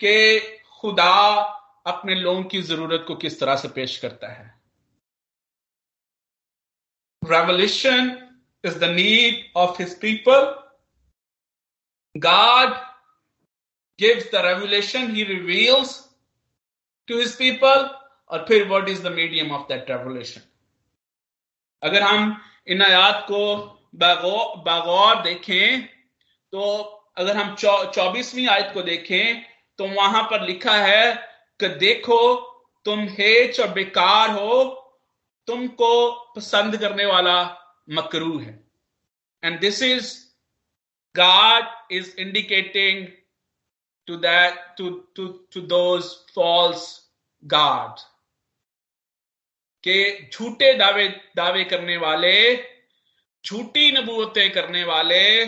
कि 0.00 0.40
खुदा 0.80 1.12
अपने 1.86 2.14
लोगों 2.14 2.42
की 2.44 2.60
ज़रूरत 2.62 3.04
को 3.08 3.14
किस 3.16 3.38
तरह 3.40 3.56
से 3.56 3.68
पेश 3.68 3.96
करता 3.98 4.32
है। 4.32 4.54
Revolution 7.22 8.10
is 8.64 8.78
the 8.78 8.84
need 8.84 9.52
of 9.56 9.82
his 9.82 9.94
people 10.00 10.44
god 12.14 12.74
gives 13.98 14.30
the 14.32 14.44
revolution 14.46 15.14
he 15.14 15.24
reveals 15.24 15.94
to 17.08 17.18
his 17.18 17.34
people 17.38 17.88
और 18.30 18.44
फिर 18.48 18.66
what 18.68 18.88
is 18.88 19.02
the 19.02 19.12
medium 19.12 19.52
of 19.52 19.66
that 19.68 19.90
revolution 19.90 20.40
अगर 21.82 22.02
हम 22.02 22.40
इन 22.68 22.82
आयात 22.82 23.24
को 23.30 23.42
बागौर 23.96 25.22
देखें 25.22 25.82
तो 26.52 26.62
अगर 27.18 27.36
हम 27.36 27.54
चौबीसवीं 27.54 28.46
आयत 28.48 28.70
को 28.74 28.82
देखें 28.82 29.42
तो 29.78 29.86
वहाँ 29.86 30.22
पर 30.22 30.46
लिखा 30.46 30.76
है 30.76 31.14
कि 31.60 31.68
देखो, 31.68 32.34
तुम 32.86 33.00
हेच 33.10 33.60
और 33.60 33.68
बेकार 33.72 34.30
हो, 34.30 34.64
तुमको 35.48 36.10
पसंद 36.36 36.76
करने 36.76 37.04
वाला 37.06 37.36
मकरू 37.90 38.38
है। 38.38 38.52
And 39.42 39.58
this 39.60 39.82
is 39.82 40.12
god 41.14 41.92
is 41.92 42.14
indicating 42.20 43.06
to 44.08 44.16
that 44.16 44.58
to 44.78 44.90
to 45.16 45.26
to 45.54 45.60
those 45.66 46.04
false 46.34 46.84
god 47.44 48.00
के 49.84 50.30
झूठे 50.30 50.72
दावे 50.72 51.08
दावे 51.36 51.64
करने 51.64 51.96
वाले, 51.96 52.56
झूठी 53.44 53.90
नबूतें 53.92 54.50
करने 54.52 54.84
वाले, 54.84 55.46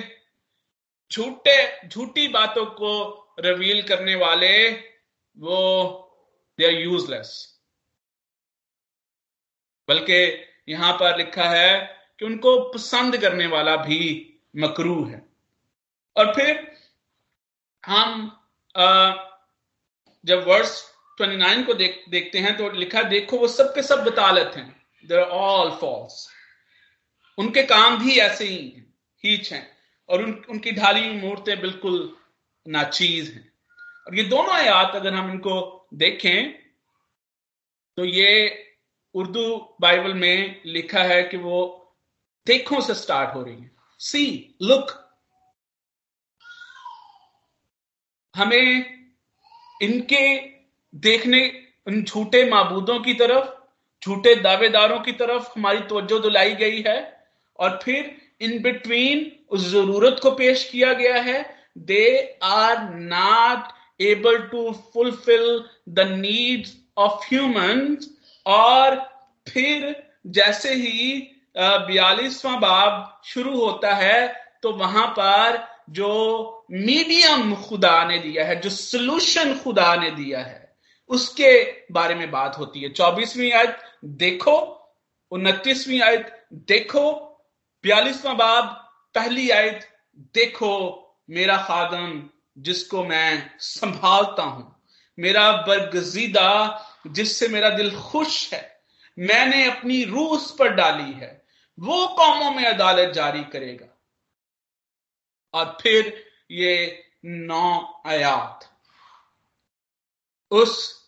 झूठे, 1.10 1.88
झूठी 1.88 2.26
बातों 2.28 2.66
को 2.66 2.92
रिवील 3.40 3.82
करने 3.82 4.14
वाले, 4.14 4.70
वो 5.36 5.58
दे 6.58 6.66
आर 6.66 6.72
यूजलेस 6.72 7.30
बल्कि 9.88 10.22
यहाँ 10.68 10.92
पर 10.92 11.16
लिखा 11.18 11.48
है 11.50 11.78
कि 12.18 12.24
उनको 12.26 12.58
पसंद 12.70 13.16
करने 13.16 13.46
वाला 13.46 13.76
भी 13.76 14.00
मकरू 14.56 15.04
है। 15.04 15.22
और 16.16 16.32
फिर 16.34 16.66
हम 17.84 18.26
जब 18.78 20.44
वर्स 20.49 20.82
29 21.18 21.64
को 21.66 21.75
देख 21.75 22.04
देखते 22.08 22.38
हैं 22.38 22.56
तो 22.56 22.70
लिखा 22.73 23.02
देखो 23.02 23.38
वो 23.38 23.49
सब 23.49 23.75
के 23.75 23.82
सब 23.82 24.04
बतालत 24.04 24.52
हैं। 24.56 24.68
देर 25.04 25.20
ऑल 25.20 25.70
फॉल्स 25.80 26.28
उनके 27.38 27.62
काम 27.62 27.99
भी 27.99 28.16
ऐसे 28.18 28.44
ही 28.44 28.68
हैं 28.68 28.87
हीच 29.25 29.52
हैं। 29.52 29.66
और 30.08 30.23
उन, 30.23 30.32
उनकी 30.50 30.73
ढाली 30.73 31.08
मूर्तें 31.12 31.61
बिल्कुल 31.61 32.16
नाचीज 32.66 33.32
हैं। 33.35 33.52
और 34.06 34.14
ये 34.16 34.25
दोनों 34.25 34.52
आयात 34.52 34.94
अगर 34.97 35.14
हम 35.14 35.30
इनको 35.30 35.88
देखें 35.94 36.52
तो 37.99 38.04
ये 38.04 38.64
उर्दू 39.14 39.76
बाइबल 39.80 40.14
में 40.14 40.62
लिखा 40.66 41.02
है 41.02 41.23
कि 41.23 41.37
वो 41.37 41.58
देखो 42.47 42.80
से 42.80 42.94
स्टार्ट 42.94 43.35
हो 43.35 43.42
रही 43.42 43.54
है। 43.54 43.70
सी 44.00 44.56
लुक 44.62 44.90
हमें 48.35 48.85
इनके 49.82 50.37
देखने, 50.92 51.40
उन 51.87 52.02
झूठे 52.02 52.44
माबूदों 52.50 52.99
की 53.00 53.14
तरफ़, 53.14 53.47
झूठे 54.02 54.35
दावेदारों 54.35 54.99
की 55.00 55.12
तरफ़ 55.12 55.49
हमारी 55.56 55.78
तवज्जो 55.80 56.18
दिलाई 56.18 56.54
गई 56.54 56.82
है 56.87 56.99
और 57.58 57.78
फिर 57.82 58.16
इन 58.40 58.61
बिटवीन 58.62 59.30
उस 59.50 59.68
ज़रूरत 59.70 60.20
को 60.23 60.30
पेश 60.30 60.64
किया 60.64 60.92
गया 60.92 61.20
है। 61.23 61.38
They 61.78 62.38
are 62.42 62.88
not 62.94 63.73
able 64.00 64.38
to 64.50 64.70
fulfil 64.94 65.64
the 65.88 66.06
needs 66.11 66.76
of 66.99 67.26
humans 67.26 68.08
और 68.47 68.97
फिर 69.47 69.94
जैसे 70.26 70.75
ही 70.75 71.18
बयालीसवां 71.56 72.58
बाब 72.61 73.20
शुरू 73.25 73.58
होता 73.61 73.94
है 73.94 74.26
तो 74.62 74.73
वहाँ 74.73 75.06
पर 75.18 75.56
जो 75.88 76.66
मीडियम 76.71 77.54
खुदा 77.54 78.04
ने 78.04 78.18
दिया 78.18 78.45
है, 78.45 78.61
जो 78.61 78.71
सोल्यूशन 78.71 79.59
खुदा 79.59 79.97
ने 79.97 80.11
दिया 80.11 80.40
है, 80.40 80.76
उसके 81.09 81.76
बारे 81.92 82.14
में 82.14 82.30
बात 82.30 82.59
होती 82.59 82.80
है। 82.80 82.88
चौबीसवीं 82.88 83.52
आयत, 83.52 83.78
देखो। 84.04 84.75
उनतीसवीं 85.30 86.00
आयत, 86.00 86.47
देखो। 86.52 87.12
बयालीसवां 87.83 88.37
बाब, 88.37 88.64
पहली 89.14 89.50
आयत, 89.50 89.88
देखो 90.35 91.04
मेरा 91.30 91.57
खादम 91.57 92.30
जिसको 92.59 93.04
मैं 93.04 93.50
संभालता 93.59 94.42
हूँ। 94.42 94.83
मेरा 95.18 95.52
बरगजीदा 95.52 96.85
जिससे 97.07 97.49
मेरा 97.49 97.71
दिल 97.71 97.97
खुश 97.97 98.54
है, 98.54 98.80
मैंने 99.18 99.71
अपनी 99.71 100.04
रूह 100.04 100.42
पर 100.59 100.68
डाली 100.68 101.12
है। 101.12 101.45
वो 101.80 102.07
कौमों 102.07 102.50
में 102.50 102.64
अदालत 102.64 103.12
जारी 103.12 103.45
करेगा। 103.45 103.98
और 105.55 105.78
फिर 105.83 106.31
ये 106.50 107.05
नौ 107.25 108.02
आयात। 108.07 108.81
उस 110.50 110.99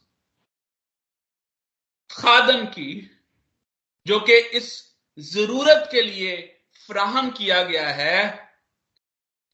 खादम 2.11 2.67
की, 2.67 3.11
जो 4.07 4.21
कि 4.21 4.39
इस 4.39 4.97
ज़रूरत 5.19 5.89
के 5.93 6.03
लिए 6.03 6.63
फ्राहम 6.87 7.31
किया 7.31 7.63
गया 7.63 7.89
है, 7.89 8.51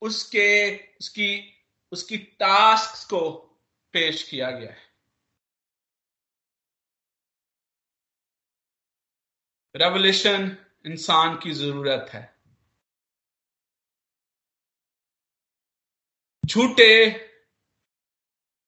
उसके, 0.00 0.76
उसकी 0.76 1.52
उसकी 1.92 2.18
टास्क 2.18 3.10
को 3.10 3.30
पेश 3.92 4.30
किया 4.30 4.50
गया 4.50 4.70
है। 4.70 4.86
रेवल्यूशन 9.76 10.56
इंसान 10.86 11.36
की 11.36 11.52
ज़रूरत 11.52 12.06
है। 12.10 12.35
झूठे 16.46 17.10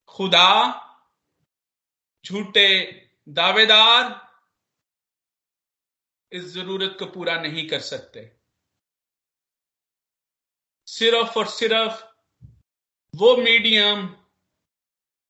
खुदा, 0.07 0.51
झूठे 2.25 2.71
दावेदार 3.29 4.29
इस 6.33 6.45
ज़रूरत 6.45 6.97
को 6.99 7.07
पूरा 7.07 7.41
नहीं 7.41 7.69
कर 7.69 7.81
सकते। 7.81 8.37
सिर्फ़ 10.87 11.39
और 11.39 11.47
सिर्फ़ 11.47 12.03
वो 13.17 13.37
मीडियम, 13.37 14.07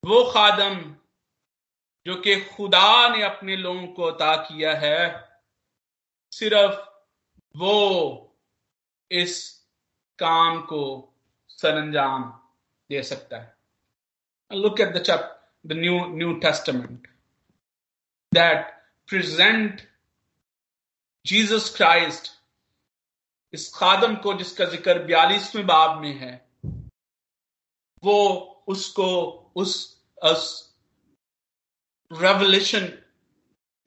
वो 0.04 0.32
खादम 0.32 0.96
जो 2.06 2.14
कि 2.14 2.40
खुदा 2.40 3.08
ने 3.08 3.22
अपने 3.22 3.56
लोगों 3.56 3.86
को 3.86 4.02
अता 4.02 4.36
किया 4.36 4.74
है, 4.74 5.28
सिर्फ़ 6.32 6.80
वो 7.56 7.74
इस 9.10 9.64
काम 10.18 10.60
को 10.62 11.14
सरंजाम 11.58 12.24
दे 12.90 13.02
सकता 13.02 13.38
है। 13.38 13.56
Look 14.50 14.80
at 14.80 14.94
the 14.94 15.02
chap 15.02 15.34
the 15.64 15.72
New 15.74 15.98
New 16.08 16.32
Testament 16.40 17.08
that 18.32 18.66
present 19.08 19.80
Jesus 21.24 21.74
Christ 21.76 22.30
इस 23.54 23.72
खादम 23.74 24.14
को 24.16 24.34
जिसका 24.34 24.64
ज़िक्र 24.66 25.02
बयालीसवें 25.04 25.66
बाब 25.66 26.00
में 26.00 26.12
है 26.18 26.32
वो 28.02 28.16
उसको 28.68 29.06
उस, 29.56 29.94
रेवल्यूशन 32.10 32.86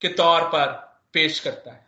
के 0.02 0.08
तौर 0.14 0.48
पर 0.50 0.72
पेश 1.14 1.40
करता 1.40 1.72
है। 1.72 1.86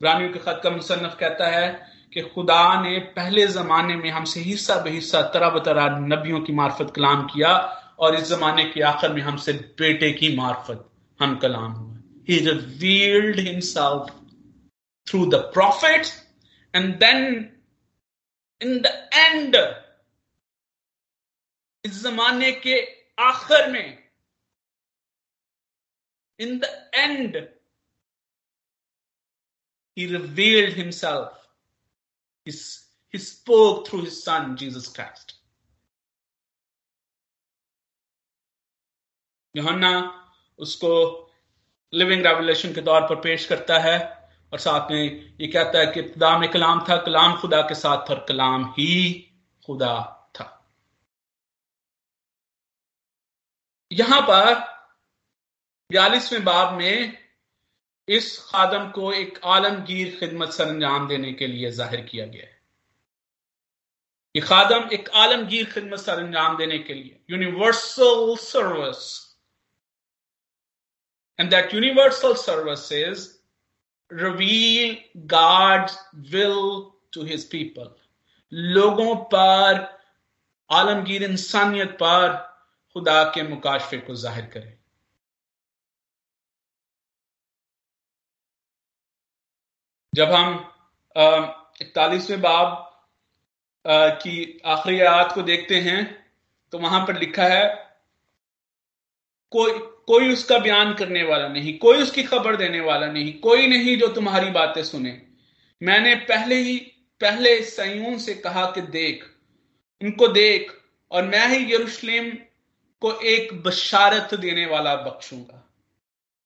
रानियों 0.00 0.32
के 0.32 0.38
खत 0.38 0.60
का 0.64 0.70
मुसन्फ 0.70 1.16
कहता 1.20 1.46
है 1.50 1.66
कि 2.14 2.22
खुदा 2.22 2.62
ने 2.82 2.98
पहले 3.16 3.46
जमाने 3.48 3.96
में 3.96 4.10
हमसे 4.10 4.40
हिस्सा 4.40 4.74
बेहिस्सा 4.82 5.22
तरह 5.34 5.50
बतरा 5.50 5.86
नबियों 5.98 6.40
की 6.40 6.52
मार्फत 6.52 6.92
कलाम 6.96 7.26
किया 7.26 7.52
और 7.98 8.14
इस 8.14 8.28
जमाने 8.28 8.64
के 8.64 8.80
आखिर 8.82 9.12
में 9.12 9.22
हमसे 9.22 9.52
बेटे 9.78 10.12
की 10.12 10.34
मार्फत 10.36 10.88
हम 11.20 11.38
कलाम 11.38 11.72
हुए 11.72 11.90
ही 12.28 12.38
revealed 12.46 13.38
himself 13.40 14.10
through 15.06 15.24
the 15.30 15.40
prophets 15.54 16.12
and 16.74 17.00
then 17.00 17.48
in 18.60 18.82
the 18.82 18.92
end, 19.20 19.56
इस 21.84 22.02
जमाने 22.02 22.52
के 22.66 22.80
आखिर 23.20 23.70
में 23.70 23.98
in 26.38 26.58
the 26.58 26.90
end 26.94 27.36
he 29.96 30.06
revealed 30.06 30.72
himself. 30.74 31.41
He, 32.46 32.52
he 33.14 33.18
spoke 33.18 33.86
through 33.86 34.04
his 34.04 34.22
son, 34.22 34.56
Jesus 34.56 34.88
Christ. 34.88 35.34
Yohanna 39.54 39.90
उसको 40.58 40.90
लिविंग 41.92 42.26
रेवलेशन 42.26 42.72
के 42.74 42.82
तौर 42.82 43.00
पर 43.08 43.20
पेश 43.20 43.46
करता 43.46 43.78
है 43.78 43.98
और 44.52 44.58
साथ 44.58 44.90
में 44.90 45.36
ये 45.40 45.46
कहता 45.46 45.78
है 45.78 45.86
कि 45.92 46.00
इब्तदा 46.00 46.38
में 46.38 46.48
कलाम 46.50 46.80
था 46.88 46.96
कलाम 47.04 47.36
खुदा 47.40 47.60
के 47.68 47.74
साथ 47.74 48.08
था 48.08 48.14
और 48.14 48.24
कलाम 48.28 48.64
ही 48.78 48.94
खुदा 49.66 49.94
था 50.38 50.48
यहाँ 53.90 54.20
पर 54.30 54.54
बयालीसवें 55.90 56.44
बाब 56.44 56.74
में 56.78 57.21
इस 58.08 58.38
खादम 58.44 58.88
को 58.90 59.12
एक 59.12 59.38
आलमगीर 59.46 60.16
खिदमत 60.20 60.52
सर 60.52 60.68
अंजाम 60.68 61.06
देने 61.08 61.32
के 61.32 61.46
लिए 61.46 61.70
ज़ाहिर 61.70 62.00
किया 62.02 62.26
गया 62.26 62.42
है। 62.42 62.60
ये 64.34 64.42
खादम 64.42 64.88
एक 64.92 65.08
आलमगीर 65.16 65.70
खिदमत 65.72 65.98
सर 65.98 66.18
अंजाम 66.18 66.56
देने 66.56 66.78
के 66.78 66.94
लिए 66.94 67.20
universal 67.30 68.34
service 68.40 69.04
and 71.38 71.50
that 71.50 71.74
universal 71.74 72.34
service 72.36 72.90
is 72.92 73.28
reveal 74.10 74.96
God 75.28 75.90
will 76.30 76.90
to 77.12 77.24
his 77.24 77.48
people 77.50 77.94
लोगों 78.52 79.14
पर, 79.34 79.78
आलमगीर 80.70 81.22
इंसानियत 81.22 81.90
पर 82.02 82.32
खुदा 82.96 83.22
के 83.34 83.42
मुकाशफे 83.42 83.98
को 83.98 84.14
ज़ाहिर 84.16 84.44
करे। 84.46 84.78
जब 90.12 90.32
हम 90.32 90.54
इकतालीसवें 91.82 92.40
बाब 92.40 92.78
की 94.18 94.60
आखिरी 94.66 95.00
आयत 95.02 95.32
को 95.34 95.42
देखते 95.42 95.80
हैं 95.80 96.02
तो 96.72 96.78
वहाँ 96.78 97.00
पर 97.06 97.18
लिखा 97.18 97.44
है, 97.44 97.64
कोई 99.52 99.72
कोई 100.06 100.32
उसका 100.32 100.58
बयान 100.58 100.92
करने 100.94 101.22
वाला 101.22 101.48
नहीं, 101.48 101.76
कोई 101.78 102.02
उसकी 102.02 102.22
खबर 102.22 102.56
देने 102.56 102.80
वाला 102.80 103.06
नहीं, 103.06 103.32
कोई 103.40 103.66
नहीं 103.66 103.96
जो 103.98 104.08
तुम्हारी 104.08 104.50
बातें 104.50 104.82
सुने। 104.84 105.20
मैंने 105.80 106.14
पहले 106.28 106.54
ही, 106.56 106.76
पहले 107.20 107.60
सयून 107.62 108.18
से 108.18 108.34
कहा 108.36 108.64
कि 108.70 108.80
देख, 108.80 109.24
इनको 110.00 110.28
देख, 110.28 110.72
और 111.10 111.22
मैं 111.24 111.46
ही 111.48 111.74
यरूशलेम 111.74 112.30
को 113.02 113.12
एक 113.26 113.52
बशारत 113.62 114.34
देने 114.36 114.66
वाला 114.66 114.94
बख्शूँगा। 114.96 115.58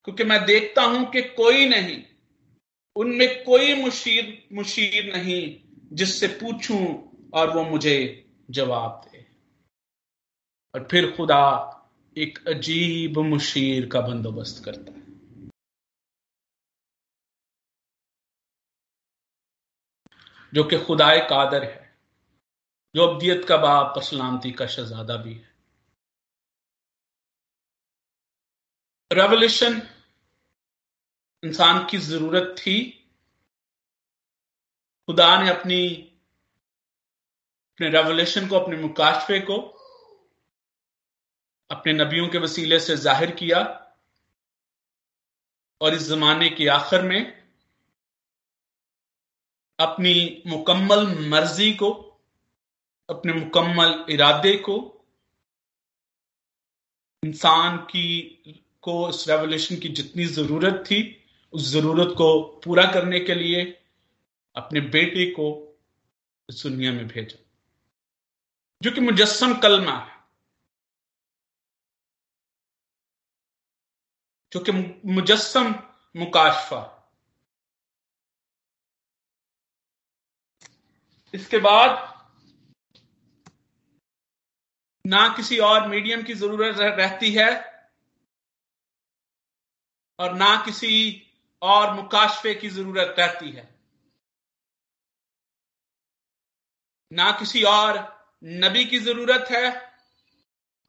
क्योंकि 0.07 0.23
मैं 0.23 0.43
देखता 0.45 0.83
हूँ 0.83 1.05
कि 1.11 1.21
कोई 1.21 1.65
नहीं 1.65 2.01
उनमें 2.97 3.43
कोई 3.43 3.73
मुशीर 3.73 4.47
मुशीर 4.53 5.13
नहीं 5.13 5.61
जिससे 5.95 6.27
पूछूँ 6.27 7.11
और 7.33 7.57
वो 7.57 7.63
मुझे 7.63 8.25
जवाब 8.51 9.01
दे। 9.11 9.17
और 10.75 10.87
फिर 10.91 11.11
खुदा 11.17 11.73
एक 12.17 12.47
अजीब 12.47 13.19
मुशीर 13.19 13.89
का 13.89 14.01
बंदोबस्त 14.01 14.65
करता 14.65 14.91
है। 14.91 15.07
जो 20.53 20.63
कि 20.63 20.85
खुदाए 20.85 21.19
कादर 21.19 21.63
है। 21.63 21.97
जो 22.95 23.07
अब्दियत 23.07 23.45
का 23.49 23.57
बाप 23.57 23.93
और 23.97 24.03
सलामती 24.03 24.51
का 24.51 24.67
शहजादा 24.67 25.17
भी 25.17 25.33
है। 25.33 25.55
रेवल्यूशन 29.13 29.96
इंसान 31.43 31.85
की 31.85 31.97
ज़रूरत 31.97 32.55
थी, 32.59 32.93
खुदा 35.07 35.43
ने 35.43 35.49
अपनी, 35.49 35.85
अपने 37.71 37.89
रेवोल्यूशन 37.89 38.47
को, 38.47 38.59
अपने 38.59 38.77
मुकाशफे 38.77 39.39
को, 39.39 39.57
अपने 41.71 41.93
नबियों 41.93 42.27
के 42.27 42.37
वसीले 42.37 42.79
से 42.79 42.95
ज़ाहिर 42.97 43.31
किया 43.31 43.59
और 45.81 45.93
इस 45.93 46.07
जमाने 46.07 46.49
के 46.49 46.67
आखिर 46.67 47.01
में 47.01 47.33
अपनी 49.79 50.43
मुकम्मल 50.47 51.05
मर्ज़ी 51.29 51.71
को, 51.73 51.91
अपने 53.09 53.33
मुकम्मल 53.33 54.05
इरादे 54.09 54.55
को, 54.57 54.77
इंसान 57.23 57.77
की, 57.77 58.31
को 58.81 59.09
इस 59.09 59.27
रेवोल्यूशन 59.29 59.75
की 59.75 59.89
जितनी 59.89 60.25
ज़रूरत 60.25 60.83
थी 60.91 61.01
उस 61.53 61.61
ज़रूरत 61.61 62.15
को 62.17 62.61
पूरा 62.65 62.83
करने 62.83 63.19
के 63.19 63.35
लिए 63.35 63.83
अपने 64.55 64.81
बेटे 64.81 65.31
को 65.31 65.77
इस 66.49 66.63
दुनिया 66.63 66.91
में 66.91 67.07
भेजा। 67.07 67.43
जो 68.81 68.91
कि 68.91 69.01
मुजस्म 69.01 69.59
कलमा 69.59 69.97
है। 69.97 70.17
जो 74.51 74.59
कि 74.59 74.71
मुजस्म 75.05 75.75
मुकाशफा। 76.15 76.93
इसके 81.33 81.57
बाद 81.57 82.17
ना 85.07 85.27
किसी 85.35 85.59
और 85.59 85.87
मीडियम 85.87 86.23
की 86.23 86.33
ज़रूरत 86.33 86.75
रहती 86.77 87.31
है 87.31 87.77
और 90.19 90.33
ना 90.33 90.65
किसी 90.65 91.23
और 91.61 91.93
मुकाशफे 91.93 92.53
की 92.55 92.69
ज़रूरत 92.69 93.15
रहती 93.19 93.51
है। 93.51 93.77
ना 97.11 97.31
किसी 97.31 97.63
और 97.63 97.97
नबी 98.43 98.85
की 98.85 98.99
ज़रूरत 98.99 99.47
है 99.51 99.69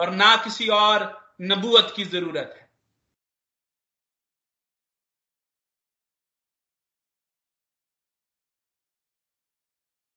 और 0.01 0.11
ना 0.11 0.37
किसी 0.37 0.69
और 0.69 1.05
नबूत 1.41 1.93
की 1.97 2.05
ज़रूरत 2.05 2.55
है। 2.57 2.67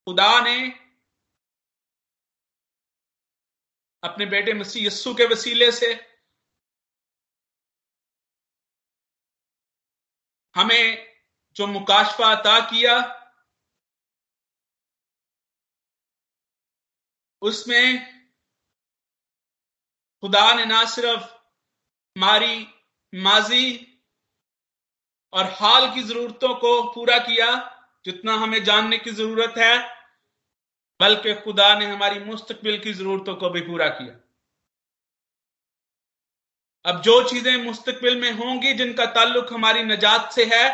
खुदा 0.07 0.39
ने 0.41 0.57
अपने 4.03 4.25
बेटे 4.25 4.53
मसीह 4.53 4.85
यस्सु 4.87 5.13
के 5.13 5.25
वसीले 5.25 5.71
से 5.71 5.93
हमें 10.55 11.07
जो 11.55 11.67
मुकाशफा 11.67 12.31
अता 12.31 12.59
किया, 12.59 13.17
उसमें 17.41 18.07
खुदा 20.23 20.53
ने 20.53 20.65
ना 20.65 20.85
सिर्फ़ 20.85 21.23
हमारी 22.17 22.67
माजी 23.15 23.87
और 25.33 25.45
हाल 25.45 25.93
की 25.95 26.03
जरूरतों 26.03 26.55
को 26.55 26.93
पूरा 26.93 27.17
किया, 27.17 27.47
जितना 28.05 28.33
हमें 28.33 28.63
जानने 28.63 28.97
की 28.97 29.11
ज़रूरत 29.11 29.53
है, 29.57 29.77
बल्कि 30.99 31.33
खुदा 31.35 31.79
ने 31.79 31.85
हमारी 31.85 32.19
मुस्तकबिल 32.19 32.79
की 32.79 32.93
जरूरतों 32.93 33.35
को 33.35 33.49
भी 33.49 33.61
पूरा 33.61 33.87
किया। 33.89 34.30
अब 36.85 37.01
जो 37.01 37.29
चीज़ें 37.29 37.57
मुस्तकबिल 37.57 38.19
में 38.21 38.31
होंगी, 38.31 38.73
जिनका 38.73 39.05
ताल्लुक 39.05 39.53
हमारी 39.53 39.83
नजात 39.83 40.31
से 40.31 40.45
है, 40.45 40.67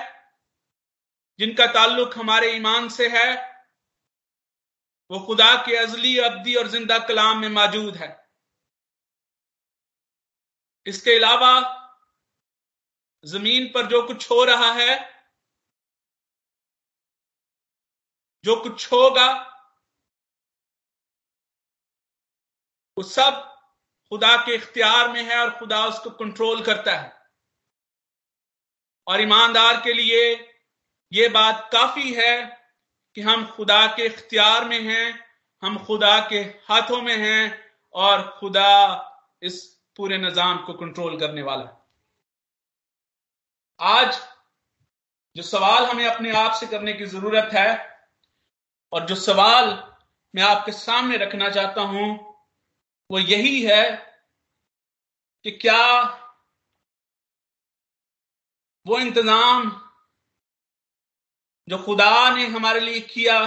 जिनका 1.39 1.65
ताल्लुक 1.65 2.17
हमारे 2.17 2.51
ईमान 2.55 2.89
से 2.89 3.07
है, 3.07 3.35
वो 5.11 5.19
खुदा 5.19 5.55
के 5.65 5.75
अजली, 5.77 6.17
अब्दी 6.19 6.55
और 6.55 6.67
ज़िंदा 6.67 6.97
कलाम 6.99 7.37
में 7.37 7.49
मौजूद 7.49 7.95
है। 7.95 8.09
इसके 10.85 11.15
अलावा 11.15 11.51
ज़मीन 13.25 13.67
पर 13.67 13.85
जो 13.85 14.01
कुछ 14.07 14.31
हो 14.31 14.43
रहा 14.43 14.71
है, 14.73 14.95
जो 18.43 18.55
कुछ 18.63 18.91
होगा, 18.91 19.27
वो 22.97 23.03
सब 23.03 23.56
खुदा 24.11 24.35
के 24.37 24.55
इख्तियार 24.55 25.11
में 25.11 25.23
है 25.23 25.39
और 25.39 25.49
खुदा 25.51 25.85
उसको 25.85 26.09
कंट्रोल 26.09 26.61
करता 26.63 26.95
है। 26.95 27.15
और 29.07 29.21
ईमानदार 29.21 29.81
के 29.81 29.93
लिए 29.93 30.33
ये 31.11 31.27
बात 31.29 31.69
काफ़ी 31.73 32.13
है 32.13 32.45
कि 33.15 33.21
हम 33.21 33.45
खुदा 33.47 33.85
के 33.87 34.05
इख्तियार 34.05 34.65
में 34.65 34.79
हैं, 34.81 35.19
हम 35.63 35.77
खुदा 35.85 36.19
के 36.29 36.39
हाथों 36.69 37.01
में 37.01 37.15
हैं 37.17 37.43
और 37.95 38.21
खुदा 38.39 38.71
इस 39.41 39.63
पूरे 39.97 40.17
निज़ाम 40.17 40.57
को 40.65 40.73
कंट्रोल 40.73 41.19
करने 41.19 41.41
वाला 41.41 41.63
है। 41.63 41.75
आज 43.79 44.19
जो 45.35 45.43
सवाल 45.43 45.85
हमें 45.85 46.05
अपने 46.05 46.31
आप 46.31 46.53
से 46.53 46.67
करने 46.67 46.93
की 46.93 47.05
ज़रूरत 47.07 47.49
है 47.53 47.67
और 48.93 49.05
जो 49.05 49.15
सवाल 49.15 49.67
मैं 50.33 50.43
आपके 50.43 50.71
सामने 50.71 51.17
रखना 51.17 51.49
चाहता 51.49 51.81
हूँ 51.83 52.26
वो 53.09 53.19
यही 53.19 53.61
है 53.61 53.83
कि 55.45 55.51
क्या 55.51 55.83
वो 58.85 58.99
इंतज़ाम 58.99 59.69
जो 61.67 61.77
खुदा 61.77 62.35
ने 62.35 62.45
हमारे 62.47 62.79
लिए 62.79 62.99
किया, 63.01 63.39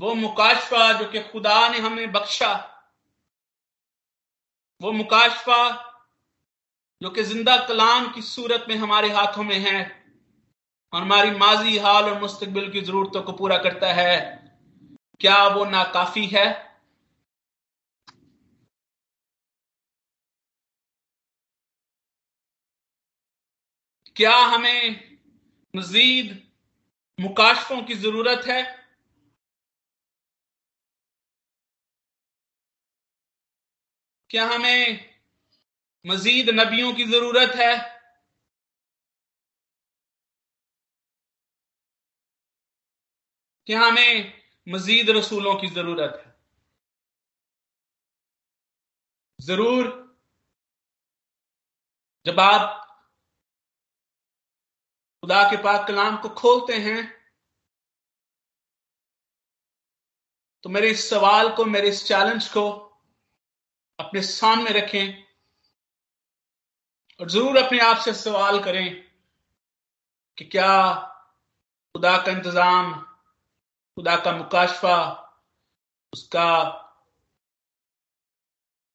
वो 0.00 0.14
मुकाशफा 0.14 0.92
जो 0.92 1.08
कि 1.10 1.20
खुदा 1.22 1.68
ने 1.68 1.78
हमें 1.78 2.12
बख्शा, 2.12 2.52
वो 4.80 4.92
मुकाशफा 4.92 5.84
जो 7.02 7.10
कि 7.10 7.22
ज़िंदा 7.22 7.56
कलाम 7.66 8.12
की 8.12 8.22
सूरत 8.22 8.66
में 8.68 8.76
हमारे 8.76 9.08
हाथों 9.10 9.42
में 9.44 9.58
है 9.58 9.80
और 10.92 11.02
हमारी 11.02 11.30
माजी 11.30 11.78
हाल 11.78 12.04
और 12.04 12.20
मुस्तकबिल 12.20 12.70
की 12.72 12.80
जरूरतों 12.80 13.22
को 13.22 13.32
पूरा 13.32 13.58
करता 13.58 13.92
है, 13.92 14.16
क्या 15.20 15.46
वो 15.48 15.64
नाकाफी 15.64 16.26
है? 16.26 16.67
क्या 24.18 24.36
हमें 24.36 25.18
मजीद 25.76 26.30
मुकाशफों 27.20 27.82
की 27.82 27.94
ज़रूरत 27.94 28.46
है? 28.46 28.62
क्या 34.30 34.46
हमें 34.46 35.10
मजीद 36.06 36.50
नबियों 36.50 36.94
की 36.94 37.04
ज़रूरत 37.04 37.54
है? 37.56 37.76
क्या 43.66 43.80
हमें 43.80 44.32
मजीद 44.68 45.10
रसूलों 45.10 45.54
की 45.54 45.68
ज़रूरत 45.68 46.22
है? 46.26 46.34
ज़रूर। 49.40 49.86
जब 52.26 52.40
आप 52.40 52.87
खुदा 55.22 55.42
के 55.50 55.56
पाक 55.62 55.86
कलाम 55.88 56.16
को 56.16 56.28
खोलते 56.38 56.74
हैं 56.80 57.02
तो 60.64 60.70
मेरे 60.70 60.90
इस 60.90 61.08
सवाल 61.10 61.48
को, 61.54 61.64
मेरे 61.64 61.88
इस 61.88 62.06
चैलेंज 62.06 62.48
को 62.48 62.68
अपने 63.98 64.22
सामने 64.22 64.70
रखें 64.70 65.24
और 67.20 67.30
ज़रूर 67.30 67.56
अपने 67.58 67.78
आप 67.80 67.96
से 67.98 68.12
सवाल 68.14 68.62
करें 68.64 68.94
कि 70.38 70.44
क्या 70.44 70.94
खुदा 71.94 72.16
का 72.18 72.32
इंतज़ाम, 72.32 72.92
खुदा 73.96 74.16
का 74.16 74.32
मुकाशफा, 74.32 74.96
उसका 76.12 76.50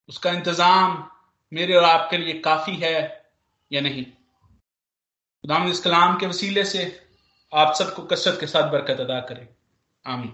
उसका 0.09 0.31
इंतज़ाम 0.31 1.09
मेरे 1.51 1.75
और 1.75 1.83
आपके 1.83 2.17
लिए 2.17 2.39
काफ़ी 2.41 2.75
है 2.77 2.97
या 3.71 3.81
नहीं? 3.81 4.05
खुदाम 5.43 5.67
इस 5.69 5.79
कलाम 5.79 6.15
के 6.19 6.27
वसीले 6.27 6.63
से 6.65 6.81
आप 7.51 7.73
सबको 7.77 8.03
कसरत 8.11 8.37
के 8.39 8.47
साथ 8.47 8.71
बरकत 8.71 8.99
अदा 8.99 9.19
करें 9.31 9.47
आमीन 10.05 10.31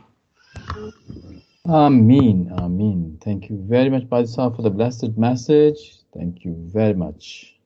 Amin. 1.78 2.38
Amin. 2.60 3.17
Thank 3.24 3.50
you 3.50 3.56
very 3.72 3.89
much, 3.89 4.06
Padishah, 4.12 4.56
for 4.56 4.63
the 4.63 4.72
blessed 4.72 5.17
message. 5.17 5.82
Thank 6.13 6.45
you 6.45 6.54
very 6.76 6.95
much. 6.95 7.59